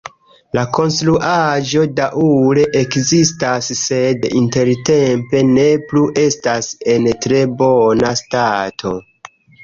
La 0.57 0.61
konstruaĵo 0.75 1.81
daŭre 1.97 2.63
ekzistas, 2.79 3.67
sed 3.79 4.25
intertempe 4.39 5.41
ne 5.49 5.65
plu 5.91 6.03
estas 6.23 6.71
en 6.95 7.05
tre 7.27 7.43
bona 7.61 8.11
stato. 8.23 8.95